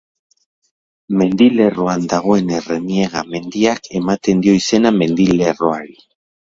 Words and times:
Mendilerroan 1.19 2.09
dagoen 2.15 2.51
Erreniega 2.61 3.25
mendiak 3.37 3.93
ematen 4.03 4.45
dio 4.45 4.61
izena 4.65 4.97
mendilerroari. 5.01 5.99